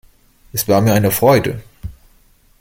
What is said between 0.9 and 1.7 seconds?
eine Freude.